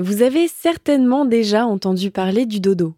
[0.00, 2.94] Vous avez certainement déjà entendu parler du dodo.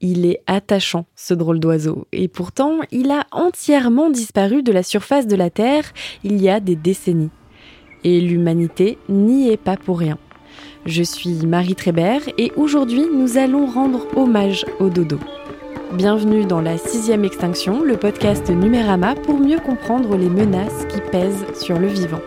[0.00, 5.28] Il est attachant, ce drôle d'oiseau, et pourtant, il a entièrement disparu de la surface
[5.28, 5.92] de la Terre
[6.24, 7.30] il y a des décennies.
[8.02, 10.18] Et l'humanité n'y est pas pour rien.
[10.86, 15.20] Je suis Marie Trébert et aujourd'hui nous allons rendre hommage au dodo.
[15.92, 21.46] Bienvenue dans la sixième extinction, le podcast Numérama pour mieux comprendre les menaces qui pèsent
[21.54, 22.22] sur le vivant.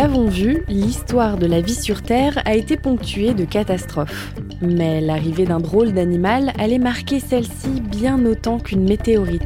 [0.00, 4.32] L'avons vu, l'histoire de la vie sur Terre a été ponctuée de catastrophes.
[4.60, 9.42] Mais l'arrivée d'un drôle d'animal allait marquer celle-ci bien autant qu'une météorite.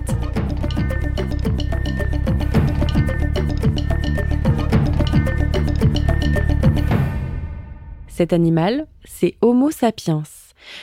[8.09, 10.25] Cet animal, c'est Homo sapiens.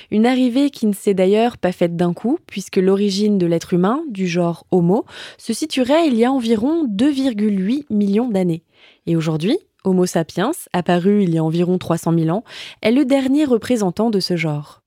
[0.09, 4.01] Une arrivée qui ne s'est d'ailleurs pas faite d'un coup, puisque l'origine de l'être humain,
[4.09, 5.05] du genre Homo,
[5.37, 8.63] se situerait il y a environ 2,8 millions d'années.
[9.09, 12.43] Et aujourd'hui, Homo sapiens, apparu il y a environ 300 000 ans,
[12.83, 14.83] est le dernier représentant de ce genre.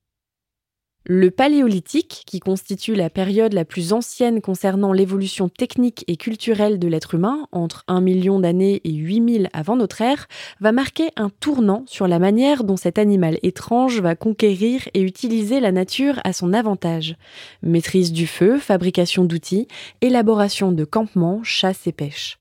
[1.05, 6.87] Le Paléolithique, qui constitue la période la plus ancienne concernant l'évolution technique et culturelle de
[6.87, 10.29] l'être humain, entre 1 million d'années et 8000 avant notre ère,
[10.61, 15.59] va marquer un tournant sur la manière dont cet animal étrange va conquérir et utiliser
[15.59, 17.17] la nature à son avantage.
[17.65, 19.67] Maîtrise du feu, fabrication d'outils,
[20.01, 22.39] élaboration de campements, chasse et pêche.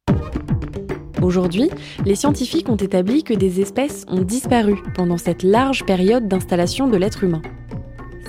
[1.22, 1.70] Aujourd'hui,
[2.06, 6.98] les scientifiques ont établi que des espèces ont disparu pendant cette large période d'installation de
[6.98, 7.42] l'être humain.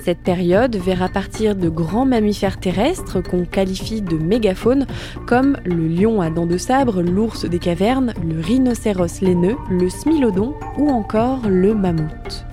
[0.03, 4.85] Cette période verra partir de grands mammifères terrestres qu'on qualifie de mégafaune,
[5.25, 10.55] comme le lion à dents de sabre, l'ours des cavernes, le rhinocéros laineux, le smilodon
[10.77, 12.45] ou encore le mammouth.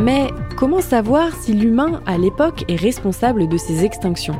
[0.00, 4.36] Mais comment savoir si l'humain à l'époque est responsable de ces extinctions?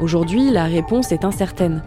[0.00, 1.82] Aujourd'hui, la réponse est incertaine.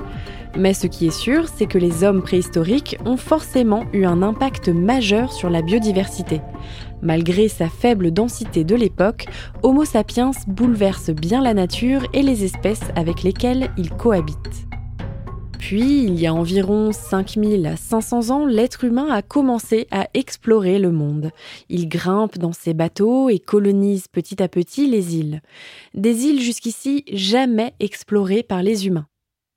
[0.57, 4.69] Mais ce qui est sûr, c'est que les hommes préhistoriques ont forcément eu un impact
[4.69, 6.41] majeur sur la biodiversité.
[7.01, 9.27] Malgré sa faible densité de l'époque,
[9.63, 14.69] Homo sapiens bouleverse bien la nature et les espèces avec lesquelles il cohabite.
[15.59, 20.79] Puis, il y a environ 5000 à 500 ans, l'être humain a commencé à explorer
[20.79, 21.31] le monde.
[21.67, 25.41] Il grimpe dans ses bateaux et colonise petit à petit les îles.
[25.93, 29.08] Des îles jusqu'ici jamais explorées par les humains.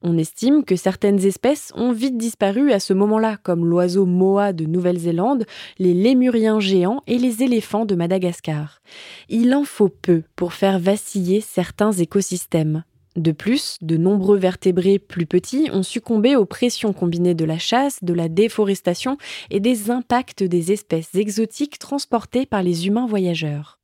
[0.04, 4.64] On estime que certaines espèces ont vite disparu à ce moment-là, comme l'oiseau moa de
[4.64, 5.46] Nouvelle-Zélande,
[5.78, 8.82] les lémuriens géants et les éléphants de Madagascar.
[9.28, 12.82] Il en faut peu pour faire vaciller certains écosystèmes.
[13.14, 18.02] De plus, de nombreux vertébrés plus petits ont succombé aux pressions combinées de la chasse,
[18.02, 19.18] de la déforestation
[19.50, 23.78] et des impacts des espèces exotiques transportées par les humains voyageurs.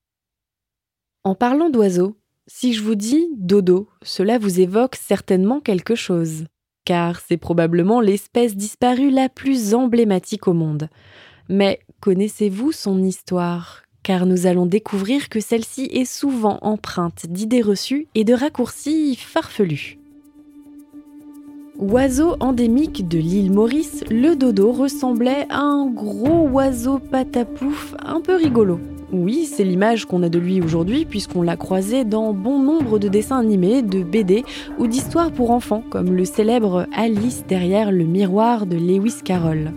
[1.25, 2.17] En parlant d'oiseaux,
[2.51, 6.47] si je vous dis dodo, cela vous évoque certainement quelque chose,
[6.87, 10.89] car c'est probablement l'espèce disparue la plus emblématique au monde.
[11.51, 13.83] Mais connaissez-vous son histoire?
[14.03, 19.99] Car nous allons découvrir que celle-ci est souvent empreinte d'idées reçues et de raccourcis farfelus.
[21.79, 28.35] Oiseau endémique de l'île Maurice, le dodo ressemblait à un gros oiseau patapouf un peu
[28.35, 28.81] rigolo.
[29.13, 33.07] Oui, c'est l'image qu'on a de lui aujourd'hui puisqu'on l'a croisé dans bon nombre de
[33.07, 34.45] dessins animés, de BD
[34.81, 39.71] ou d'histoires pour enfants comme le célèbre Alice derrière le miroir de Lewis Carroll.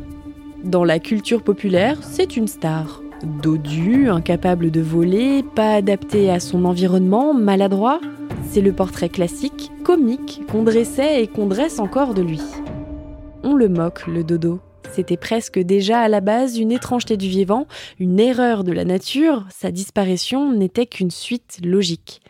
[0.63, 3.03] Dans la culture populaire, c'est une star.
[3.43, 7.99] Dodu, incapable de voler, pas adapté à son environnement, maladroit,
[8.51, 12.41] c'est le portrait classique, comique, qu'on dressait et qu'on dresse encore de lui.
[13.43, 14.59] On le moque, le dodo.
[14.91, 17.65] C'était presque déjà à la base une étrangeté du vivant,
[17.97, 22.21] une erreur de la nature, sa disparition n'était qu'une suite logique.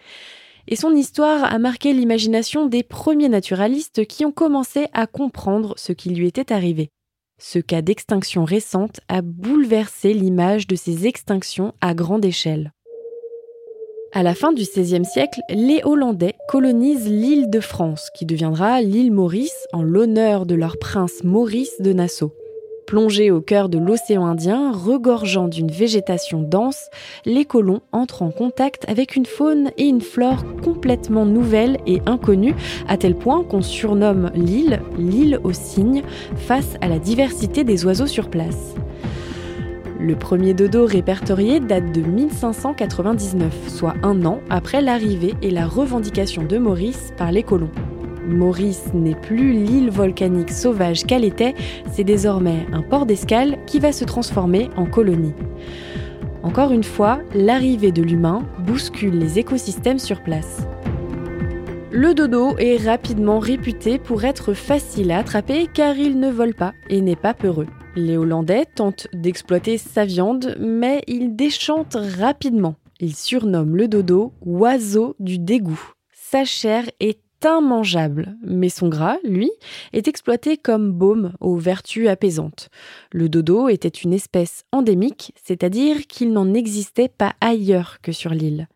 [0.68, 5.92] Et son histoire a marqué l'imagination des premiers naturalistes qui ont commencé à comprendre ce
[5.92, 6.92] qui lui était arrivé.
[7.40, 12.74] Ce cas d'extinction récente a bouleversé l'image de ces extinctions à grande échelle.
[14.14, 19.10] À la fin du XVIe siècle, les Hollandais colonisent l'île de France, qui deviendra l'île
[19.10, 22.34] Maurice en l'honneur de leur prince Maurice de Nassau.
[22.88, 26.90] Plongés au cœur de l'océan Indien, regorgeant d'une végétation dense,
[27.24, 32.56] les colons entrent en contact avec une faune et une flore complètement nouvelles et inconnues,
[32.90, 36.04] à tel point qu'on surnomme l'île l'île aux cygnes
[36.36, 38.76] face à la diversité des oiseaux sur place.
[40.02, 46.44] Le premier dodo répertorié date de 1599, soit un an après l'arrivée et la revendication
[46.44, 47.70] de Maurice par les colons.
[48.28, 51.54] Maurice n'est plus l'île volcanique sauvage qu'elle était,
[51.92, 55.36] c'est désormais un port d'escale qui va se transformer en colonie.
[56.42, 60.66] Encore une fois, l'arrivée de l'humain bouscule les écosystèmes sur place.
[61.92, 66.74] Le dodo est rapidement réputé pour être facile à attraper car il ne vole pas
[66.90, 67.68] et n'est pas peureux.
[67.98, 72.76] Les Hollandais tentent d'exploiter sa viande, mais ils déchantent rapidement.
[73.02, 75.92] Ils surnomment le dodo oiseau du dégoût.
[76.14, 79.52] Sa chair est immangeable, mais son gras, lui,
[79.92, 82.70] est exploité comme baume aux vertus apaisantes.
[83.12, 88.70] Le dodo était une espèce endémique, c'est-à-dire qu'il n'en existait pas ailleurs que sur l'île.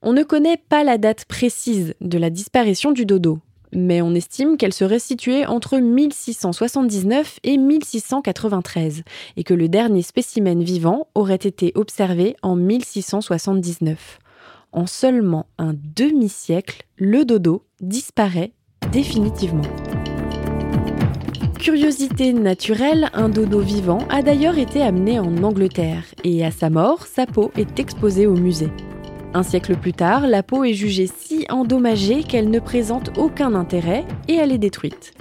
[0.00, 3.38] On ne connaît pas la date précise de la disparition du dodo,
[3.72, 9.02] mais on estime qu'elle serait située entre 1679 et 1693
[9.36, 14.18] et que le dernier spécimen vivant aurait été observé en 1679.
[14.72, 18.52] En seulement un demi-siècle, le dodo disparaît
[18.90, 19.62] définitivement.
[21.58, 27.06] Curiosité naturelle, un dodo vivant a d'ailleurs été amené en Angleterre et à sa mort,
[27.06, 28.70] sa peau est exposée au musée.
[29.34, 34.04] Un siècle plus tard, la peau est jugée si endommagée qu'elle ne présente aucun intérêt
[34.28, 35.14] et elle est détruite.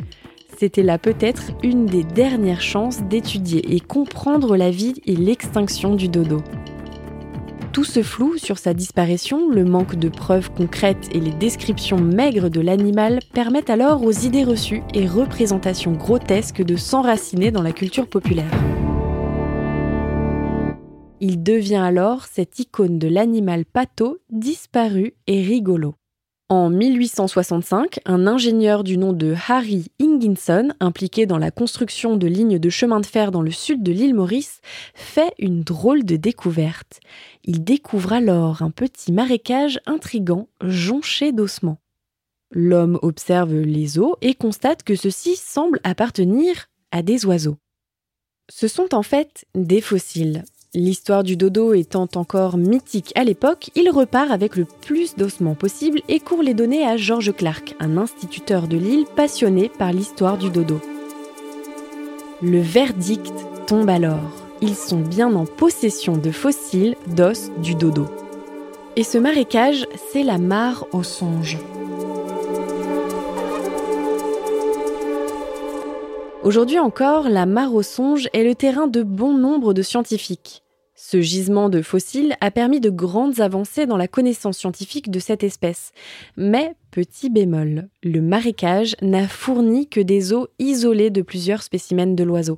[0.57, 6.09] C'était là peut-être une des dernières chances d'étudier et comprendre la vie et l'extinction du
[6.09, 6.43] dodo.
[7.71, 12.49] Tout ce flou sur sa disparition, le manque de preuves concrètes et les descriptions maigres
[12.49, 18.07] de l'animal permettent alors aux idées reçues et représentations grotesques de s'enraciner dans la culture
[18.07, 18.51] populaire.
[21.23, 25.93] Il devient alors cette icône de l'animal pâteau disparu et rigolo.
[26.49, 32.57] En 1865, un ingénieur du nom de Harry Inginson, impliqué dans la construction de lignes
[32.57, 34.61] de chemin de fer dans le sud de l'île Maurice,
[34.95, 36.99] fait une drôle de découverte.
[37.43, 41.77] Il découvre alors un petit marécage intrigant, jonché d'ossements.
[42.49, 47.57] L'homme observe les os et constate que ceux-ci semblent appartenir à des oiseaux.
[48.51, 53.89] Ce sont en fait des fossiles, L'histoire du dodo étant encore mythique à l'époque, il
[53.89, 58.69] repart avec le plus d'ossements possible et court les donner à George Clark, un instituteur
[58.69, 60.79] de l'île passionné par l'histoire du dodo.
[62.41, 63.33] Le verdict
[63.67, 64.31] tombe alors.
[64.61, 68.05] Ils sont bien en possession de fossiles d'os du dodo.
[68.95, 71.57] Et ce marécage, c'est la mare au songe.
[76.43, 80.63] Aujourd'hui encore, la mare au songe est le terrain de bon nombre de scientifiques.
[80.95, 85.43] Ce gisement de fossiles a permis de grandes avancées dans la connaissance scientifique de cette
[85.43, 85.91] espèce.
[86.37, 92.23] Mais, petit bémol, le marécage n'a fourni que des os isolés de plusieurs spécimens de
[92.23, 92.57] l'oiseau.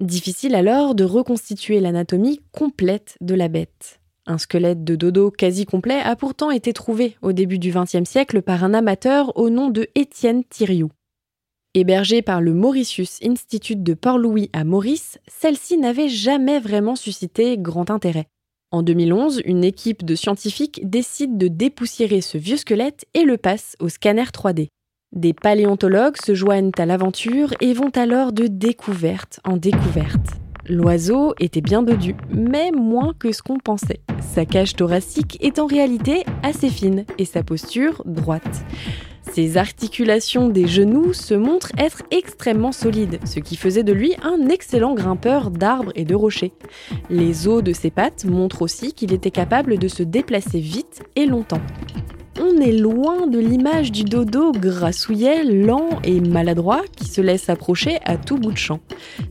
[0.00, 4.00] Difficile alors de reconstituer l'anatomie complète de la bête.
[4.26, 8.42] Un squelette de dodo quasi complet a pourtant été trouvé au début du XXe siècle
[8.42, 10.90] par un amateur au nom de Étienne Thiriou.
[11.74, 17.90] Hébergée par le Mauritius Institute de Port-Louis à Maurice, celle-ci n'avait jamais vraiment suscité grand
[17.90, 18.26] intérêt.
[18.72, 23.76] En 2011, une équipe de scientifiques décide de dépoussiérer ce vieux squelette et le passe
[23.80, 24.68] au scanner 3D.
[25.16, 30.28] Des paléontologues se joignent à l'aventure et vont alors de découverte en découverte.
[30.68, 34.00] L'oiseau était bien dodu, mais moins que ce qu'on pensait.
[34.20, 38.62] Sa cage thoracique est en réalité assez fine et sa posture droite.
[39.34, 44.50] Ses articulations des genoux se montrent être extrêmement solides, ce qui faisait de lui un
[44.50, 46.52] excellent grimpeur d'arbres et de rochers.
[47.08, 51.24] Les os de ses pattes montrent aussi qu'il était capable de se déplacer vite et
[51.24, 51.62] longtemps.
[52.40, 58.00] On est loin de l'image du dodo grassouillet, lent et maladroit qui se laisse approcher
[58.04, 58.80] à tout bout de champ.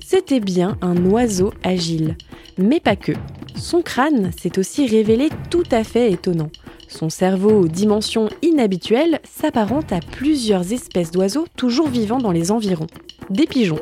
[0.04, 2.16] C'était bien un oiseau agile.
[2.58, 3.12] Mais pas que.
[3.56, 6.50] Son crâne s'est aussi révélé tout à fait étonnant.
[6.92, 12.88] Son cerveau aux dimensions inhabituelles s'apparente à plusieurs espèces d'oiseaux toujours vivant dans les environs.
[13.30, 13.80] Des pigeons.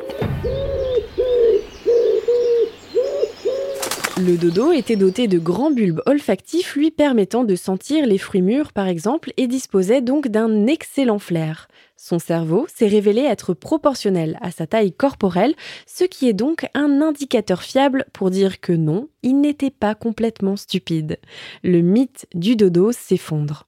[4.30, 8.72] Le dodo était doté de grands bulbes olfactifs lui permettant de sentir les fruits mûrs
[8.72, 11.66] par exemple et disposait donc d'un excellent flair.
[11.96, 17.02] Son cerveau s'est révélé être proportionnel à sa taille corporelle, ce qui est donc un
[17.02, 21.18] indicateur fiable pour dire que non, il n'était pas complètement stupide.
[21.64, 23.66] Le mythe du dodo s'effondre.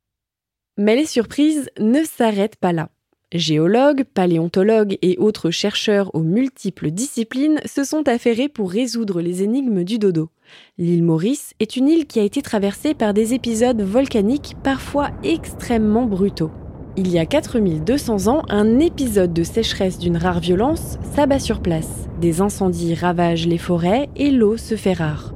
[0.78, 2.88] Mais les surprises ne s'arrêtent pas là.
[3.34, 9.84] Géologues, paléontologues et autres chercheurs aux multiples disciplines se sont affairés pour résoudre les énigmes
[9.84, 10.28] du dodo.
[10.76, 16.04] L'île Maurice est une île qui a été traversée par des épisodes volcaniques parfois extrêmement
[16.04, 16.50] brutaux.
[16.98, 22.10] Il y a 4200 ans, un épisode de sécheresse d'une rare violence s'abat sur place.
[22.20, 25.32] Des incendies ravagent les forêts et l'eau se fait rare.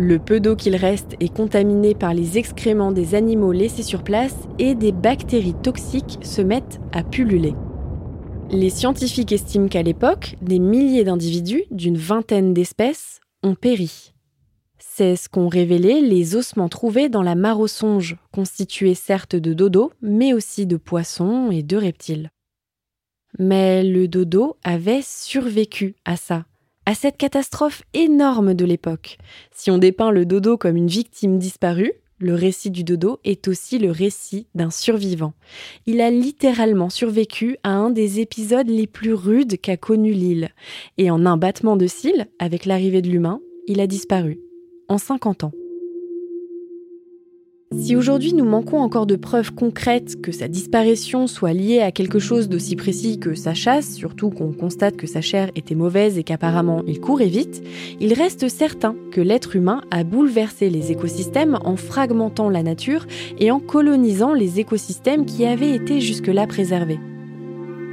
[0.00, 4.36] Le peu d'eau qu'il reste est contaminé par les excréments des animaux laissés sur place
[4.60, 7.56] et des bactéries toxiques se mettent à pulluler.
[8.52, 14.14] Les scientifiques estiment qu'à l'époque, des milliers d'individus, d'une vingtaine d'espèces, ont péri.
[14.78, 19.52] C'est ce qu'ont révélé les ossements trouvés dans la mare aux songes, constitués certes de
[19.52, 22.30] dodo, mais aussi de poissons et de reptiles.
[23.40, 26.44] Mais le dodo avait survécu à ça
[26.88, 29.18] à cette catastrophe énorme de l'époque.
[29.52, 33.78] Si on dépeint le dodo comme une victime disparue, le récit du dodo est aussi
[33.78, 35.34] le récit d'un survivant.
[35.84, 40.48] Il a littéralement survécu à un des épisodes les plus rudes qu'a connu l'île.
[40.96, 44.38] Et en un battement de cils, avec l'arrivée de l'humain, il a disparu.
[44.88, 45.52] En 50 ans.
[47.76, 52.18] Si aujourd'hui nous manquons encore de preuves concrètes que sa disparition soit liée à quelque
[52.18, 56.24] chose d'aussi précis que sa chasse, surtout qu'on constate que sa chair était mauvaise et
[56.24, 57.62] qu'apparemment il courait vite,
[58.00, 63.06] il reste certain que l'être humain a bouleversé les écosystèmes en fragmentant la nature
[63.38, 67.00] et en colonisant les écosystèmes qui avaient été jusque-là préservés.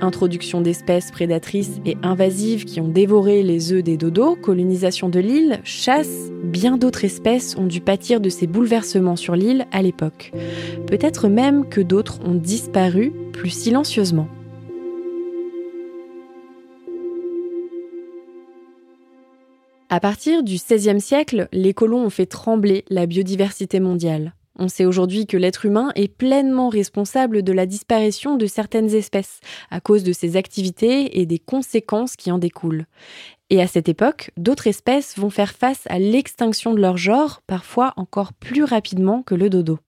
[0.02, 5.62] Introduction d'espèces prédatrices et invasives qui ont dévoré les œufs des dodos, colonisation de l'île,
[5.64, 10.34] chasse, bien d'autres espèces ont dû pâtir de ces bouleversements sur l'île à l'époque.
[10.86, 14.28] Peut-être même que d'autres ont disparu plus silencieusement.
[19.90, 24.34] À partir du XVIe siècle, les colons ont fait trembler la biodiversité mondiale.
[24.58, 29.40] On sait aujourd'hui que l'être humain est pleinement responsable de la disparition de certaines espèces
[29.70, 32.86] à cause de ses activités et des conséquences qui en découlent.
[33.50, 37.94] Et à cette époque, d'autres espèces vont faire face à l'extinction de leur genre, parfois
[37.98, 39.80] encore plus rapidement que le dodo.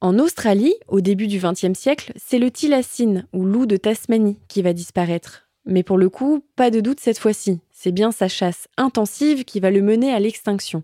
[0.00, 4.62] En Australie, au début du XXe siècle, c'est le thylacine ou loup de Tasmanie qui
[4.62, 5.50] va disparaître.
[5.66, 9.58] Mais pour le coup, pas de doute cette fois-ci, c'est bien sa chasse intensive qui
[9.58, 10.82] va le mener à l'extinction.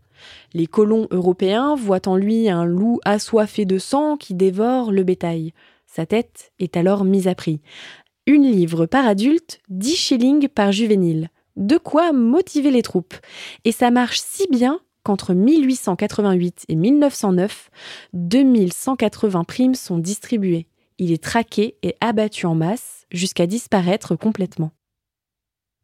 [0.54, 5.52] Les colons européens voient en lui un loup assoiffé de sang qui dévore le bétail.
[5.86, 7.60] Sa tête est alors mise à prix.
[8.26, 11.28] Une livre par adulte, 10 shillings par juvénile.
[11.56, 13.14] De quoi motiver les troupes.
[13.66, 17.70] Et ça marche si bien qu'entre 1888 et 1909,
[18.14, 20.66] 2180 primes sont distribuées.
[20.96, 24.72] Il est traqué et abattu en masse jusqu'à disparaître complètement.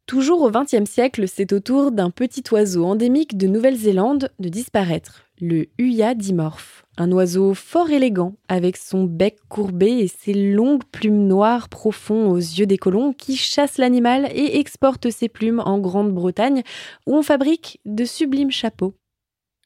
[0.06, 5.24] Toujours au XXe siècle, c'est au tour d'un petit oiseau endémique de Nouvelle-Zélande de disparaître,
[5.40, 6.84] le Huya dimorphe.
[6.98, 12.36] Un oiseau fort élégant, avec son bec courbé et ses longues plumes noires profondes aux
[12.36, 16.62] yeux des colons qui chassent l'animal et exportent ses plumes en Grande-Bretagne,
[17.06, 18.94] où on fabrique de sublimes chapeaux.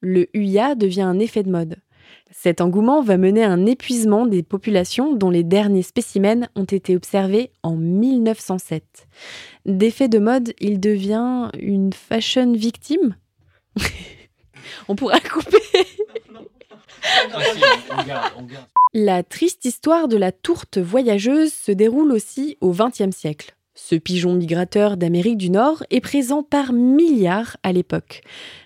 [0.03, 1.77] Le Huya devient un effet de mode.
[2.31, 6.97] Cet engouement va mener à un épuisement des populations dont les derniers spécimens ont été
[6.97, 9.07] observés en 1907.
[9.65, 13.17] D'effet de mode, il devient une fashion victime?
[14.89, 15.59] On pourra couper
[18.95, 23.57] La triste histoire de la tourte voyageuse se déroule aussi au XXe siècle.
[23.75, 28.23] Ce pigeon migrateur d'Amérique du Nord est présent par milliards à l'époque,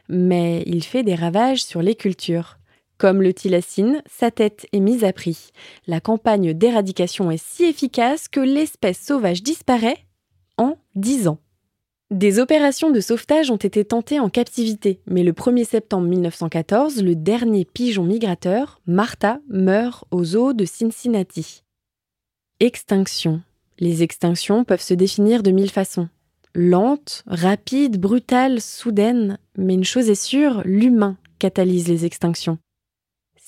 [0.09, 2.60] mais il fait des ravages sur les cultures.
[3.01, 5.53] Comme le thylacine, sa tête est mise à prix.
[5.87, 10.05] La campagne d'éradication est si efficace que l'espèce sauvage disparaît
[10.59, 11.39] en 10 ans.
[12.11, 17.17] Des opérations de sauvetage ont été tentées en captivité, mais le 1er septembre 1914, le
[17.17, 21.63] dernier pigeon migrateur, Martha, meurt aux eaux de Cincinnati.
[22.59, 23.41] Extinction.
[23.79, 26.11] Les extinctions peuvent se définir de mille façons.
[26.55, 32.59] Lente, rapide, brutale, soudaine, mais une chose est sûre, l'humain catalyse les extinctions.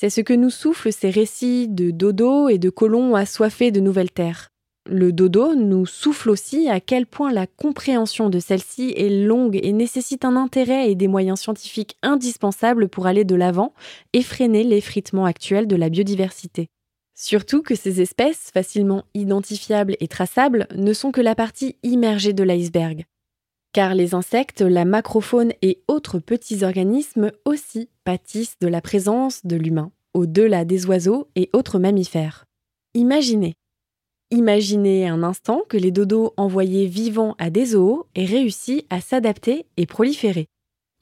[0.03, 4.11] C'est ce que nous soufflent ces récits de dodo et de colons assoiffés de nouvelles
[4.11, 4.49] terres.
[4.91, 9.73] Le dodo nous souffle aussi à quel point la compréhension de celle-ci est longue et
[9.73, 13.75] nécessite un intérêt et des moyens scientifiques indispensables pour aller de l'avant
[14.13, 16.67] et freiner l'effritement actuel de la biodiversité.
[17.15, 22.43] Surtout que ces espèces, facilement identifiables et traçables, ne sont que la partie immergée de
[22.43, 23.05] l'iceberg.
[23.73, 29.57] car les insectes, la macrofaune et autres petits organismes aussi pâtissent de la présence de
[29.57, 32.45] l'humain, au-delà des oiseaux et autres mammifères.
[32.95, 33.55] Imaginez.
[34.31, 39.67] Imaginez un instant que les dodos envoyés vivants à des zoos aient réussi à s'adapter
[39.77, 40.47] et proliférer.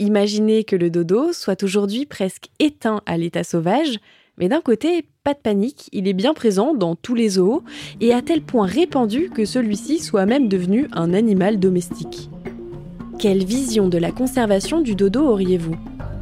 [0.01, 3.99] Imaginez que le dodo soit aujourd'hui presque éteint à l'état sauvage,
[4.39, 7.63] mais d'un côté, pas de panique, il est bien présent dans tous les zoos
[8.01, 12.31] et à tel point répandu que celui-ci soit même devenu un animal domestique.
[13.19, 15.77] Quelle vision de la conservation du dodo auriez-vous?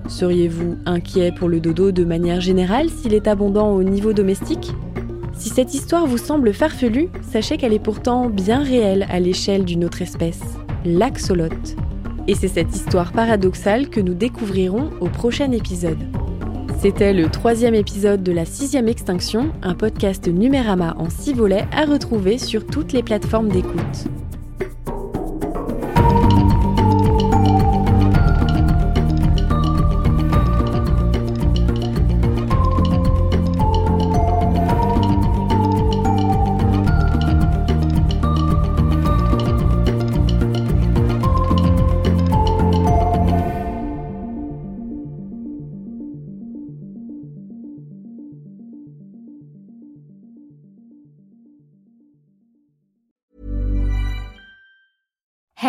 [0.09, 4.73] Seriez-vous inquiet pour le dodo de manière générale s'il est abondant au niveau domestique?
[5.35, 9.85] Si cette histoire vous semble farfelue, sachez qu'elle est pourtant bien réelle à l'échelle d'une
[9.85, 10.41] autre espèce,
[10.85, 11.77] l'axolote.
[12.27, 15.99] Et c'est cette histoire paradoxale que nous découvrirons au prochain épisode.
[16.81, 21.85] C'était le troisième épisode de la sixième extinction, un podcast Numérama en six volets à
[21.85, 24.09] retrouver sur toutes les plateformes d'écoute.